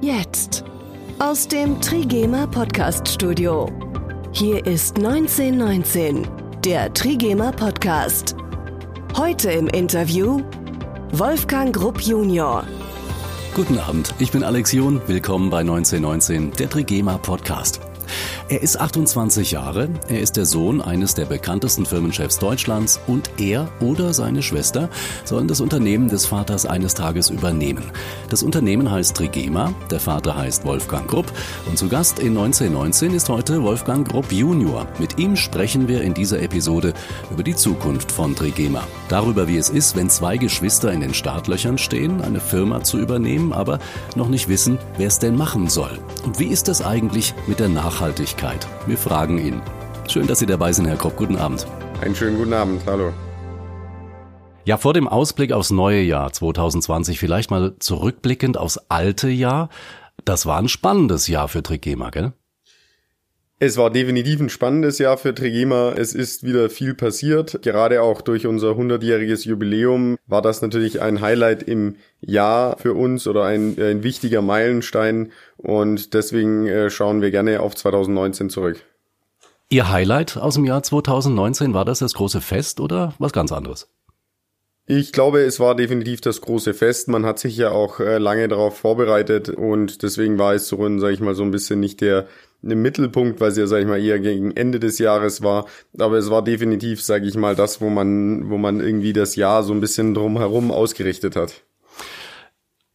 [0.00, 0.64] Jetzt.
[1.18, 3.68] Aus dem Trigema Podcast Studio.
[4.32, 6.28] Hier ist 1919,
[6.64, 8.36] der Trigema Podcast.
[9.16, 10.40] Heute im Interview
[11.12, 12.64] Wolfgang Grupp Junior.
[13.56, 15.00] Guten Abend, ich bin Alex John.
[15.08, 17.80] Willkommen bei 1919, der Trigema Podcast.
[18.50, 23.68] Er ist 28 Jahre, er ist der Sohn eines der bekanntesten Firmenchefs Deutschlands und er
[23.78, 24.88] oder seine Schwester
[25.26, 27.84] sollen das Unternehmen des Vaters eines Tages übernehmen.
[28.30, 31.30] Das Unternehmen heißt Trigema, der Vater heißt Wolfgang Grupp
[31.66, 34.86] und zu Gast in 1919 ist heute Wolfgang Grupp Junior.
[34.98, 36.94] Mit ihm sprechen wir in dieser Episode
[37.30, 38.82] über die Zukunft von Trigema.
[39.10, 43.52] Darüber, wie es ist, wenn zwei Geschwister in den Startlöchern stehen, eine Firma zu übernehmen,
[43.52, 43.78] aber
[44.16, 45.98] noch nicht wissen, wer es denn machen soll.
[46.24, 48.37] Und wie ist das eigentlich mit der Nachhaltigkeit?
[48.38, 48.66] Nachhaltigkeit.
[48.86, 49.60] Wir fragen ihn.
[50.08, 51.16] Schön, dass Sie dabei sind, Herr Kropp.
[51.16, 51.66] Guten Abend.
[52.00, 52.82] Einen schönen guten Abend.
[52.86, 53.12] Hallo.
[54.64, 59.68] Ja, vor dem Ausblick aufs neue Jahr 2020 vielleicht mal zurückblickend aufs alte Jahr.
[60.24, 62.32] Das war ein spannendes Jahr für Trigema, gell?
[63.60, 65.92] Es war definitiv ein spannendes Jahr für Trigema.
[65.96, 67.60] Es ist wieder viel passiert.
[67.62, 73.26] Gerade auch durch unser 100-jähriges Jubiläum war das natürlich ein Highlight im Jahr für uns
[73.26, 75.32] oder ein, ein wichtiger Meilenstein.
[75.56, 78.84] Und deswegen äh, schauen wir gerne auf 2019 zurück.
[79.70, 83.88] Ihr Highlight aus dem Jahr 2019, war das das große Fest oder was ganz anderes?
[84.86, 87.08] Ich glaube, es war definitiv das große Fest.
[87.08, 91.12] Man hat sich ja auch äh, lange darauf vorbereitet und deswegen war es so, sage
[91.12, 92.26] ich mal, so ein bisschen nicht der
[92.62, 95.66] im Mittelpunkt, weil es ja, sag ich mal, eher gegen Ende des Jahres war.
[95.98, 99.62] Aber es war definitiv, sage ich mal, das, wo man, wo man irgendwie das Jahr
[99.62, 101.62] so ein bisschen drumherum ausgerichtet hat.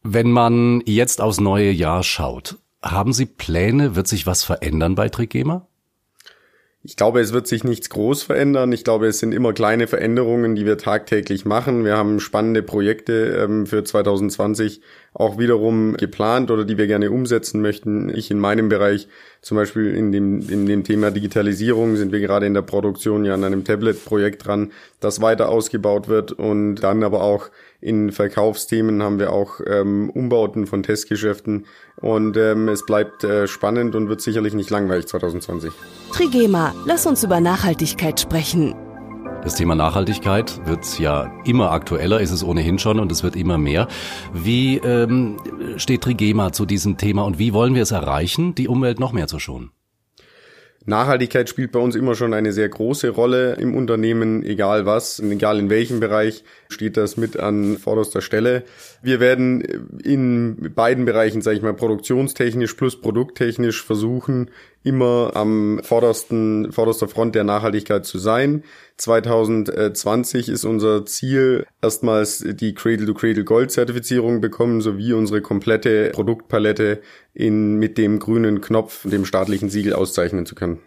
[0.03, 3.95] Wenn man jetzt aufs neue Jahr schaut, haben Sie Pläne?
[3.95, 5.67] Wird sich was verändern bei Trigema?
[6.85, 8.73] Ich glaube, es wird sich nichts groß verändern.
[8.73, 11.85] Ich glaube, es sind immer kleine Veränderungen, die wir tagtäglich machen.
[11.85, 14.81] Wir haben spannende Projekte ähm, für 2020
[15.13, 18.09] auch wiederum geplant oder die wir gerne umsetzen möchten.
[18.09, 19.07] Ich in meinem Bereich,
[19.41, 23.33] zum Beispiel in dem, in dem Thema Digitalisierung, sind wir gerade in der Produktion ja
[23.33, 29.19] an einem Tablet-Projekt dran, das weiter ausgebaut wird und dann aber auch in Verkaufsthemen haben
[29.19, 31.65] wir auch ähm, Umbauten von Testgeschäften
[31.97, 35.71] und ähm, es bleibt äh, spannend und wird sicherlich nicht langweilig 2020.
[36.13, 38.73] Trigema, lass uns über Nachhaltigkeit sprechen.
[39.43, 43.57] Das Thema Nachhaltigkeit wird ja immer aktueller, ist es ohnehin schon und es wird immer
[43.57, 43.89] mehr.
[44.33, 45.35] Wie ähm,
[45.75, 49.27] steht Trigema zu diesem Thema und wie wollen wir es erreichen, die Umwelt noch mehr
[49.27, 49.71] zu schonen?
[50.85, 55.59] Nachhaltigkeit spielt bei uns immer schon eine sehr große Rolle im Unternehmen, egal was, egal
[55.59, 58.63] in welchem Bereich steht das mit an vorderster Stelle.
[59.01, 59.61] Wir werden
[60.03, 64.51] in beiden Bereichen, sage ich mal, produktionstechnisch plus produkttechnisch versuchen,
[64.83, 68.63] immer am vordersten, vorderster Front der Nachhaltigkeit zu sein.
[68.97, 77.01] 2020 ist unser Ziel, erstmals die Cradle-to-Cradle Gold-Zertifizierung bekommen, sowie unsere komplette Produktpalette
[77.33, 80.79] in, mit dem grünen Knopf, dem staatlichen Siegel auszeichnen zu können.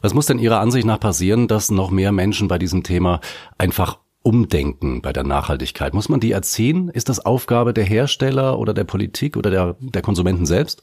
[0.00, 3.20] Was muss denn Ihrer Ansicht nach passieren, dass noch mehr Menschen bei diesem Thema
[3.58, 5.94] einfach umdenken bei der Nachhaltigkeit?
[5.94, 6.88] Muss man die erziehen?
[6.88, 10.82] Ist das Aufgabe der Hersteller oder der Politik oder der, der Konsumenten selbst?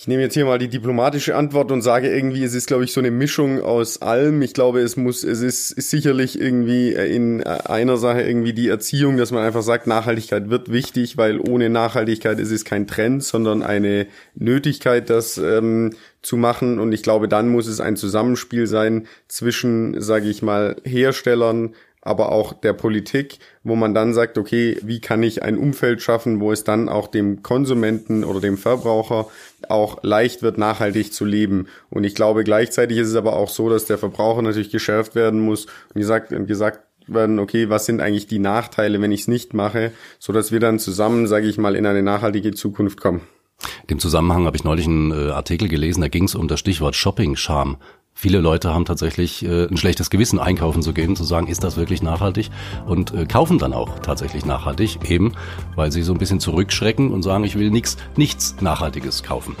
[0.00, 2.92] Ich nehme jetzt hier mal die diplomatische Antwort und sage irgendwie, es ist, glaube ich,
[2.92, 4.42] so eine Mischung aus allem.
[4.42, 9.16] Ich glaube, es muss, es ist, ist sicherlich irgendwie in einer Sache irgendwie die Erziehung,
[9.16, 13.64] dass man einfach sagt, Nachhaltigkeit wird wichtig, weil ohne Nachhaltigkeit ist es kein Trend, sondern
[13.64, 16.78] eine Nötigkeit, das ähm, zu machen.
[16.78, 21.74] Und ich glaube, dann muss es ein Zusammenspiel sein zwischen, sage ich mal, Herstellern,
[22.08, 26.40] aber auch der Politik, wo man dann sagt, okay, wie kann ich ein Umfeld schaffen,
[26.40, 29.26] wo es dann auch dem Konsumenten oder dem Verbraucher
[29.68, 31.66] auch leicht wird, nachhaltig zu leben.
[31.90, 35.40] Und ich glaube, gleichzeitig ist es aber auch so, dass der Verbraucher natürlich geschärft werden
[35.40, 39.54] muss und gesagt, gesagt werden, okay, was sind eigentlich die Nachteile, wenn ich es nicht
[39.54, 43.22] mache, so wir dann zusammen, sage ich mal, in eine nachhaltige Zukunft kommen.
[43.82, 46.60] In dem Zusammenhang habe ich neulich einen äh, Artikel gelesen, da ging es um das
[46.60, 47.78] Stichwort Shopping-Charme.
[48.20, 51.76] Viele Leute haben tatsächlich äh, ein schlechtes Gewissen, einkaufen zu gehen, zu sagen, ist das
[51.76, 52.50] wirklich nachhaltig?
[52.84, 55.34] Und äh, kaufen dann auch tatsächlich nachhaltig, eben
[55.76, 59.54] weil sie so ein bisschen zurückschrecken und sagen, ich will nichts, nichts Nachhaltiges kaufen.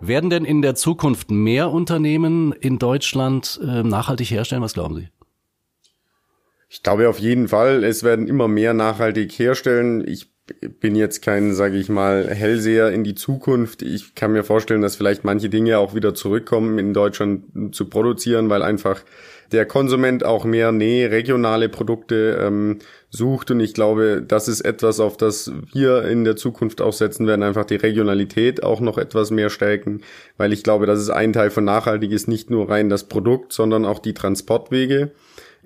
[0.00, 4.62] Werden denn in der Zukunft mehr Unternehmen in Deutschland äh, nachhaltig herstellen?
[4.62, 5.08] Was glauben Sie?
[6.74, 10.08] Ich glaube auf jeden Fall, es werden immer mehr nachhaltig herstellen.
[10.08, 10.32] Ich
[10.80, 13.82] bin jetzt kein, sage ich mal, Hellseher in die Zukunft.
[13.82, 18.48] Ich kann mir vorstellen, dass vielleicht manche Dinge auch wieder zurückkommen, in Deutschland zu produzieren,
[18.48, 19.04] weil einfach
[19.52, 22.78] der Konsument auch mehr nee, regionale Produkte ähm,
[23.10, 23.50] sucht.
[23.50, 27.42] Und ich glaube, das ist etwas, auf das wir in der Zukunft auch setzen werden,
[27.42, 30.00] einfach die Regionalität auch noch etwas mehr stärken,
[30.38, 33.52] weil ich glaube, das ist ein Teil von nachhaltig ist, nicht nur rein das Produkt,
[33.52, 35.10] sondern auch die Transportwege.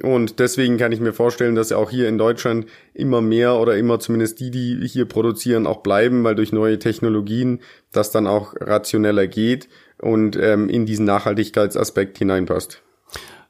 [0.03, 3.99] Und deswegen kann ich mir vorstellen, dass auch hier in Deutschland immer mehr oder immer
[3.99, 7.61] zumindest die, die hier produzieren, auch bleiben, weil durch neue Technologien
[7.93, 12.83] das dann auch rationeller geht und ähm, in diesen Nachhaltigkeitsaspekt hineinpasst.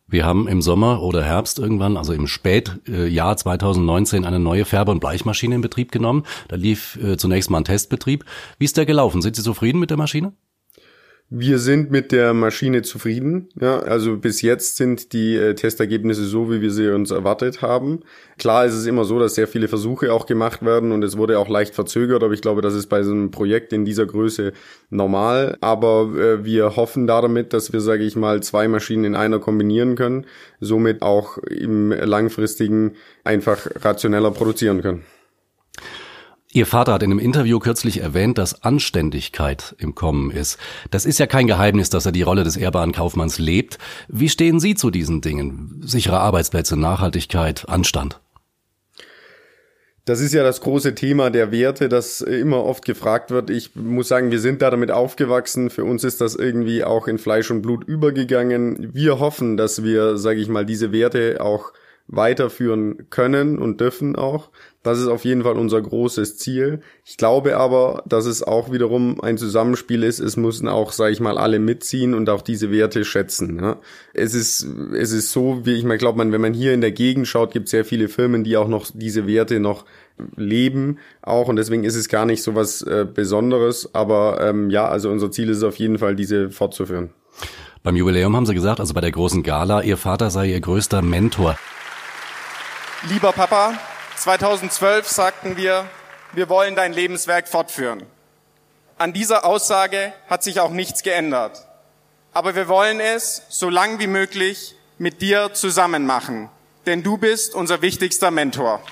[0.09, 5.01] Wir haben im Sommer oder Herbst irgendwann, also im Spätjahr 2019, eine neue Färbe- und
[5.01, 6.25] Bleichmaschine in Betrieb genommen.
[6.47, 8.25] Da lief äh, zunächst mal ein Testbetrieb.
[8.61, 9.21] Wie ist der gelaufen?
[9.21, 10.33] Sind Sie zufrieden mit der Maschine?
[11.29, 13.49] Wir sind mit der Maschine zufrieden.
[13.61, 18.05] Ja, also bis jetzt sind die äh, Testergebnisse so, wie wir sie uns erwartet haben.
[18.39, 21.41] Klar ist es immer so, dass sehr viele Versuche auch gemacht werden und es wurde
[21.41, 24.53] auch leicht verzögert, aber ich glaube, das ist bei so einem Projekt in dieser Größe
[24.91, 25.59] normal.
[25.61, 29.97] Aber äh, wir hoffen damit, dass wir, sage ich mal, zwei Maschinen in einer kombinieren
[29.97, 30.27] können,
[30.61, 32.93] somit auch im langfristigen
[33.25, 35.03] einfach rationeller produzieren können.
[36.57, 40.57] Ihr Vater hat in einem Interview kürzlich erwähnt, dass Anständigkeit im Kommen ist.
[40.91, 43.77] Das ist ja kein Geheimnis, dass er die Rolle des ehrbaren Kaufmanns lebt.
[44.09, 45.83] Wie stehen Sie zu diesen Dingen?
[45.85, 48.23] Sichere Arbeitsplätze, Nachhaltigkeit, Anstand?
[50.07, 53.51] Das ist ja das große Thema der Werte, das immer oft gefragt wird.
[53.51, 55.69] Ich muss sagen, wir sind da damit aufgewachsen.
[55.69, 58.95] Für uns ist das irgendwie auch in Fleisch und Blut übergegangen.
[58.95, 61.75] Wir hoffen, dass wir, sage ich mal, diese Werte auch
[62.09, 64.51] weiterführen können und dürfen auch.
[64.83, 66.81] Das ist auf jeden Fall unser großes Ziel.
[67.05, 70.21] Ich glaube aber, dass es auch wiederum ein Zusammenspiel ist.
[70.21, 73.59] Es müssen auch, sage ich mal, alle mitziehen und auch diese Werte schätzen.
[73.61, 73.81] Ja.
[74.15, 74.65] Es ist
[74.95, 77.53] es ist so, wie ich mal glaube, man, wenn man hier in der Gegend schaut,
[77.53, 79.85] gibt es sehr viele Firmen, die auch noch diese Werte noch
[80.37, 83.91] leben auch und deswegen ist es gar nicht so was äh, Besonderes.
[83.93, 87.11] Aber ähm, ja, also unser Ziel ist auf jeden Fall, diese fortzuführen.
[87.83, 91.03] Beim Jubiläum haben Sie gesagt, also bei der großen Gala, Ihr Vater sei Ihr größter
[91.03, 91.57] Mentor.
[93.03, 93.79] Lieber Papa,
[94.17, 95.89] 2012 sagten wir,
[96.33, 98.03] wir wollen dein Lebenswerk fortführen.
[98.99, 101.67] An dieser Aussage hat sich auch nichts geändert.
[102.33, 106.49] Aber wir wollen es so lang wie möglich mit dir zusammen machen,
[106.87, 108.83] denn du bist unser wichtigster Mentor.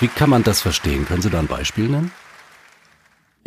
[0.00, 1.06] Wie kann man das verstehen?
[1.06, 2.12] Können Sie da ein Beispiel nennen?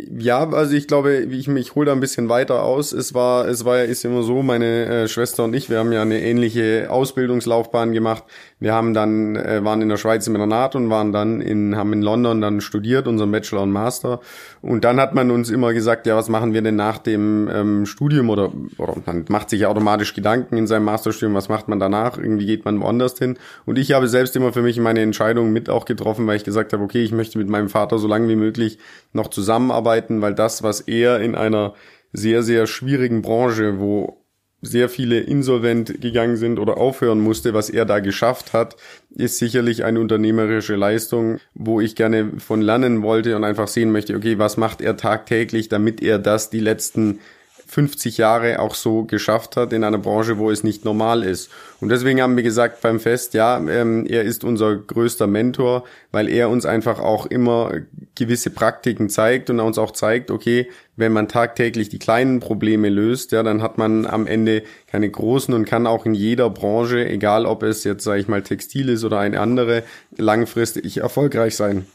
[0.00, 2.92] Ja, also ich glaube, ich, ich hole da ein bisschen weiter aus.
[2.92, 5.92] Es war, es war ja ist immer so, meine äh, Schwester und ich, wir haben
[5.92, 8.24] ja eine ähnliche Ausbildungslaufbahn gemacht.
[8.58, 11.92] Wir haben dann, äh, waren in der Schweiz im Internat und waren dann in, haben
[11.92, 14.18] in London dann studiert, unseren Bachelor und Master.
[14.62, 17.86] Und dann hat man uns immer gesagt, ja, was machen wir denn nach dem ähm,
[17.86, 21.78] Studium oder, oder man macht sich ja automatisch Gedanken in seinem Masterstudium, was macht man
[21.78, 22.18] danach?
[22.18, 23.38] Irgendwie geht man woanders hin.
[23.64, 26.72] Und ich habe selbst immer für mich meine Entscheidung mit auch getroffen, weil ich gesagt
[26.72, 28.78] habe, okay, ich möchte mit meinem Vater so lange wie möglich
[29.12, 31.74] noch zusammenarbeiten arbeiten, weil das, was er in einer
[32.12, 34.24] sehr, sehr schwierigen Branche, wo
[34.62, 38.76] sehr viele insolvent gegangen sind oder aufhören musste, was er da geschafft hat,
[39.14, 44.16] ist sicherlich eine unternehmerische Leistung, wo ich gerne von lernen wollte und einfach sehen möchte,
[44.16, 47.20] okay, was macht er tagtäglich, damit er das die letzten
[47.66, 51.50] 50 Jahre auch so geschafft hat in einer Branche, wo es nicht normal ist.
[51.80, 56.28] Und deswegen haben wir gesagt beim Fest, ja, ähm, er ist unser größter Mentor, weil
[56.28, 57.72] er uns einfach auch immer
[58.14, 63.32] gewisse Praktiken zeigt und uns auch zeigt, okay, wenn man tagtäglich die kleinen Probleme löst,
[63.32, 67.46] ja, dann hat man am Ende keine großen und kann auch in jeder Branche, egal
[67.46, 69.82] ob es jetzt, sage ich mal, Textil ist oder eine andere,
[70.16, 71.86] langfristig erfolgreich sein.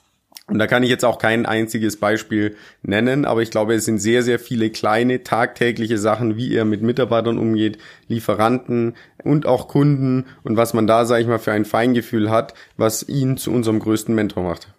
[0.50, 4.00] Und da kann ich jetzt auch kein einziges Beispiel nennen, aber ich glaube, es sind
[4.00, 10.26] sehr, sehr viele kleine tagtägliche Sachen, wie er mit Mitarbeitern umgeht, Lieferanten und auch Kunden
[10.44, 13.80] und was man da, sage ich mal, für ein Feingefühl hat, was ihn zu unserem
[13.80, 14.74] größten Mentor macht.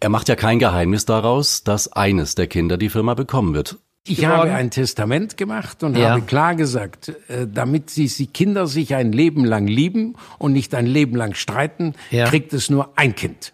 [0.00, 3.78] Er macht ja kein Geheimnis daraus, dass eines der Kinder die Firma bekommen wird.
[4.08, 6.10] Ich habe ein Testament gemacht und ja.
[6.10, 10.74] habe klar gesagt, äh, damit die, die Kinder sich ein Leben lang lieben und nicht
[10.74, 12.26] ein Leben lang streiten, ja.
[12.26, 13.52] kriegt es nur ein Kind.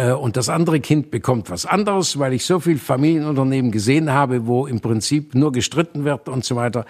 [0.00, 4.46] Äh, und das andere Kind bekommt was anderes, weil ich so viel Familienunternehmen gesehen habe,
[4.46, 6.86] wo im Prinzip nur gestritten wird und so weiter.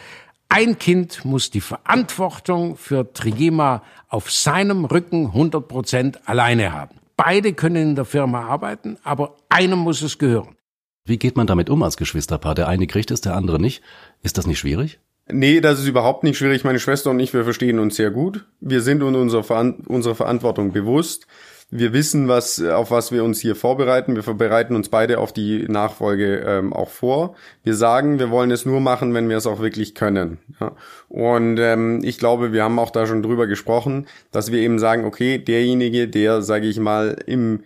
[0.49, 6.97] Ein Kind muss die Verantwortung für Trigema auf seinem Rücken 100 Prozent alleine haben.
[7.17, 10.57] Beide können in der Firma arbeiten, aber einem muss es gehören.
[11.05, 12.55] Wie geht man damit um als Geschwisterpaar?
[12.55, 13.83] Der eine kriegt es, der andere nicht.
[14.23, 15.01] Ist das nicht schwierig?
[15.33, 16.65] Nee, das ist überhaupt nicht schwierig.
[16.65, 18.47] Meine Schwester und ich, wir verstehen uns sehr gut.
[18.61, 21.27] Wir sind uns unserer, Ver unserer Verantwortung bewusst.
[21.73, 24.17] Wir wissen, was, auf was wir uns hier vorbereiten.
[24.17, 27.37] Wir bereiten uns beide auf die Nachfolge ähm, auch vor.
[27.63, 30.39] Wir sagen, wir wollen es nur machen, wenn wir es auch wirklich können.
[30.61, 30.73] Ja.
[31.09, 35.05] Und ähm, ich glaube, wir haben auch da schon drüber gesprochen, dass wir eben sagen,
[35.05, 37.61] okay, derjenige, der, sage ich mal, im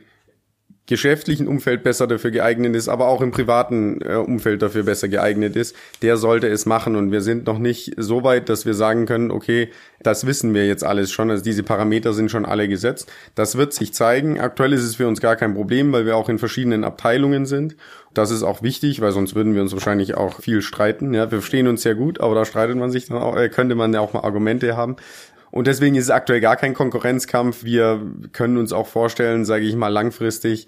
[0.87, 5.57] geschäftlichen Umfeld besser dafür geeignet ist, aber auch im privaten äh, Umfeld dafür besser geeignet
[5.57, 6.95] ist, der sollte es machen.
[6.97, 9.71] Und wir sind noch nicht so weit, dass wir sagen können, okay,
[10.03, 11.31] das wissen wir jetzt alles schon.
[11.31, 13.11] Also diese Parameter sind schon alle gesetzt.
[13.35, 14.39] Das wird sich zeigen.
[14.39, 17.77] Aktuell ist es für uns gar kein Problem, weil wir auch in verschiedenen Abteilungen sind.
[18.13, 21.15] Das ist auch wichtig, weil sonst würden wir uns wahrscheinlich auch viel streiten.
[21.15, 23.75] Ja, wir verstehen uns sehr gut, aber da streitet man sich dann auch, äh, könnte
[23.75, 24.97] man ja auch mal Argumente haben.
[25.55, 27.63] Und deswegen ist es aktuell gar kein Konkurrenzkampf.
[27.63, 30.67] Wir können uns auch vorstellen, sage ich mal, langfristig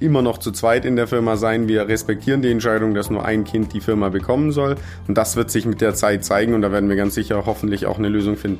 [0.00, 1.68] immer noch zu zweit in der Firma sein.
[1.68, 4.74] Wir respektieren die Entscheidung, dass nur ein Kind die Firma bekommen soll.
[5.06, 7.86] Und das wird sich mit der Zeit zeigen und da werden wir ganz sicher hoffentlich
[7.86, 8.58] auch eine Lösung finden.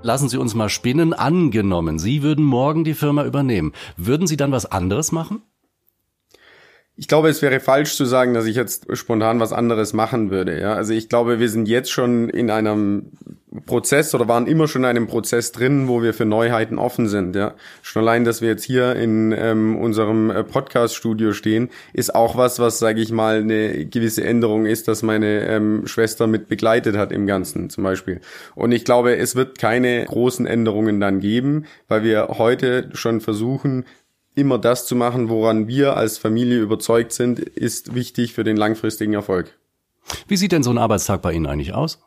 [0.00, 1.12] Lassen Sie uns mal spinnen.
[1.12, 3.72] Angenommen, Sie würden morgen die Firma übernehmen.
[3.98, 5.42] Würden Sie dann was anderes machen?
[6.94, 10.60] Ich glaube, es wäre falsch zu sagen, dass ich jetzt spontan was anderes machen würde.
[10.60, 13.12] Ja, also ich glaube, wir sind jetzt schon in einem
[13.66, 17.36] Prozess oder waren immer schon in einem Prozess drin, wo wir für Neuheiten offen sind.
[17.36, 22.36] Ja, schon allein, dass wir jetzt hier in ähm, unserem äh, Podcast-Studio stehen, ist auch
[22.36, 26.96] was, was sage ich mal eine gewisse Änderung ist, dass meine ähm, Schwester mit begleitet
[26.96, 28.20] hat im Ganzen zum Beispiel.
[28.54, 33.84] Und ich glaube, es wird keine großen Änderungen dann geben, weil wir heute schon versuchen,
[34.34, 39.14] immer das zu machen, woran wir als Familie überzeugt sind, ist wichtig für den langfristigen
[39.14, 39.58] Erfolg.
[40.26, 42.00] Wie sieht denn so ein Arbeitstag bei Ihnen eigentlich aus?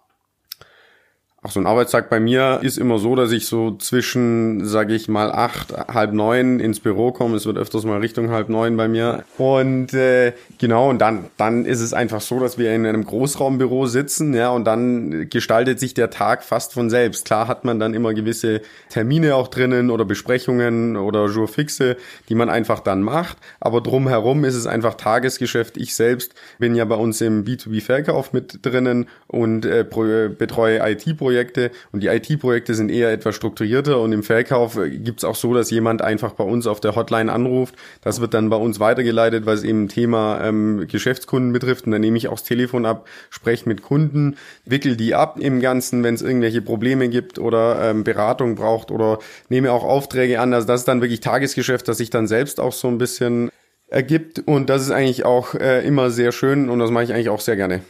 [1.48, 5.08] Ach, so ein Arbeitstag bei mir ist immer so, dass ich so zwischen, sage ich
[5.08, 7.36] mal, acht, halb neun ins Büro komme.
[7.36, 9.25] Es wird öfters mal Richtung halb neun bei mir.
[9.38, 13.86] Und äh, genau, und dann, dann ist es einfach so, dass wir in einem Großraumbüro
[13.86, 17.25] sitzen, ja, und dann gestaltet sich der Tag fast von selbst.
[17.25, 21.96] Klar hat man dann immer gewisse Termine auch drinnen oder Besprechungen oder Jourfixe,
[22.28, 23.38] die man einfach dann macht.
[23.60, 25.78] Aber drumherum ist es einfach Tagesgeschäft.
[25.78, 31.72] Ich selbst bin ja bei uns im B2B-Verkauf mit drinnen und äh, betreue IT-Projekte IT-Projekte
[31.92, 35.72] und die IT-Projekte sind eher etwas strukturierter und im Verkauf äh, gibt's auch so, dass
[35.72, 37.75] jemand einfach bei uns auf der Hotline anruft.
[38.01, 42.01] Das wird dann bei uns weitergeleitet, weil es eben Thema ähm, Geschäftskunden betrifft und dann
[42.01, 46.15] nehme ich auch das Telefon ab, spreche mit Kunden, wickel die ab im Ganzen, wenn
[46.15, 50.54] es irgendwelche Probleme gibt oder ähm, Beratung braucht oder nehme auch Aufträge an.
[50.54, 53.50] Also das ist dann wirklich Tagesgeschäft, das sich dann selbst auch so ein bisschen
[53.88, 57.30] ergibt und das ist eigentlich auch äh, immer sehr schön und das mache ich eigentlich
[57.30, 57.82] auch sehr gerne.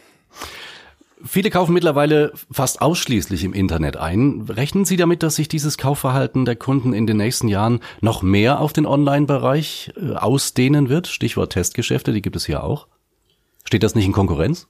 [1.28, 4.46] Viele kaufen mittlerweile fast ausschließlich im Internet ein.
[4.48, 8.60] Rechnen Sie damit, dass sich dieses Kaufverhalten der Kunden in den nächsten Jahren noch mehr
[8.60, 11.08] auf den Online-Bereich äh, ausdehnen wird?
[11.08, 12.88] Stichwort Testgeschäfte, die gibt es ja auch.
[13.68, 14.68] Steht das nicht in Konkurrenz?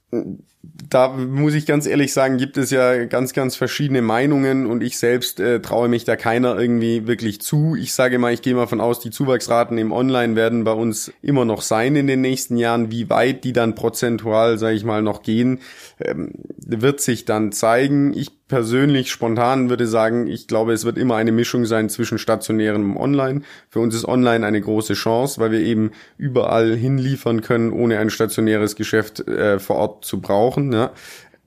[0.88, 4.98] Da muss ich ganz ehrlich sagen, gibt es ja ganz, ganz verschiedene Meinungen und ich
[4.98, 7.76] selbst äh, traue mich da keiner irgendwie wirklich zu.
[7.76, 11.12] Ich sage mal, ich gehe mal von aus, die Zuwachsraten im Online werden bei uns
[11.20, 12.90] immer noch sein in den nächsten Jahren.
[12.90, 15.60] Wie weit die dann prozentual, sage ich mal, noch gehen,
[16.00, 16.32] ähm,
[16.66, 18.14] wird sich dann zeigen.
[18.14, 22.96] Ich persönlich spontan würde sagen, ich glaube, es wird immer eine Mischung sein zwischen stationärem
[22.96, 23.42] und online.
[23.68, 28.10] Für uns ist online eine große Chance, weil wir eben überall hinliefern können, ohne ein
[28.10, 30.72] stationäres Geschäft äh, vor Ort zu brauchen.
[30.72, 30.92] Ja.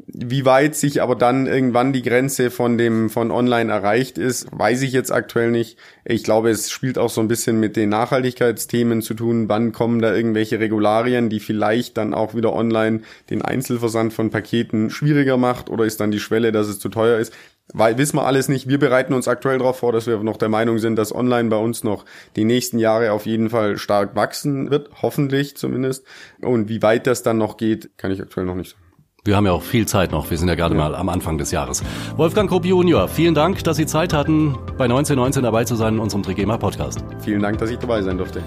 [0.07, 4.81] Wie weit sich aber dann irgendwann die Grenze von dem von online erreicht ist, weiß
[4.81, 5.77] ich jetzt aktuell nicht.
[6.05, 9.49] Ich glaube, es spielt auch so ein bisschen mit den Nachhaltigkeitsthemen zu tun.
[9.49, 14.89] Wann kommen da irgendwelche Regularien, die vielleicht dann auch wieder online den Einzelversand von Paketen
[14.89, 17.33] schwieriger macht oder ist dann die Schwelle, dass es zu teuer ist?
[17.73, 18.67] Weil wissen wir alles nicht.
[18.67, 21.57] Wir bereiten uns aktuell darauf vor, dass wir noch der Meinung sind, dass online bei
[21.57, 26.05] uns noch die nächsten Jahre auf jeden Fall stark wachsen wird, hoffentlich zumindest.
[26.41, 28.88] Und wie weit das dann noch geht, kann ich aktuell noch nicht sagen.
[29.25, 30.29] Wir haben ja auch viel Zeit noch.
[30.29, 30.81] Wir sind ja gerade ja.
[30.81, 31.83] mal am Anfang des Jahres.
[32.15, 35.99] Wolfgang Krupp Junior, vielen Dank, dass Sie Zeit hatten, bei 1919 dabei zu sein in
[35.99, 37.03] unserem Trigema Podcast.
[37.19, 38.41] Vielen Dank, dass ich dabei sein durfte.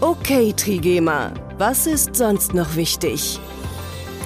[0.00, 1.32] Okay, Trigema.
[1.58, 3.40] Was ist sonst noch wichtig?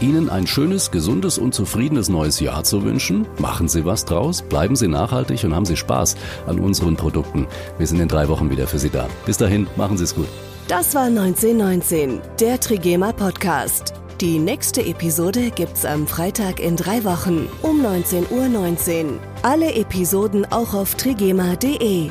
[0.02, 3.26] Ihnen ein schönes, gesundes und zufriedenes neues Jahr zu wünschen.
[3.38, 7.46] Machen Sie was draus, bleiben Sie nachhaltig und haben Sie Spaß an unseren Produkten.
[7.78, 9.08] Wir sind in drei Wochen wieder für Sie da.
[9.24, 10.28] Bis dahin, machen Sie es gut.
[10.68, 14.01] Das war 1919, der Trigema Podcast.
[14.22, 18.44] Die nächste Episode gibt's am Freitag in drei Wochen um 19.19 Uhr.
[18.44, 19.18] .19.
[19.42, 22.08] Alle Episoden auch auf trigema.de.